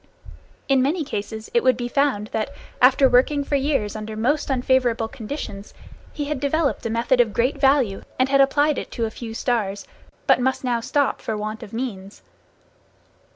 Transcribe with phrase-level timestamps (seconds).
[0.67, 2.49] In many cases, it would be found that,
[2.81, 5.75] after working for years under most unfavorable conditions,
[6.11, 9.35] he had developed a method of great value and had applied it to a few
[9.35, 9.85] stars,
[10.25, 12.23] but must now stop for want of means.